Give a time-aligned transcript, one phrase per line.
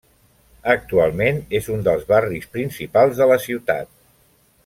[0.73, 3.93] Actualment, és un dels barris principals de la ciutat.